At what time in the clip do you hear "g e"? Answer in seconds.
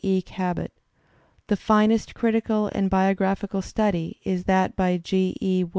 4.97-5.63